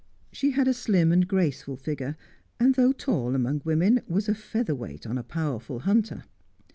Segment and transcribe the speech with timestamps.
[0.31, 2.17] She had a slim and graceful figure,
[2.59, 6.23] and, though tall among women, was a feather weight on a powerful hunter.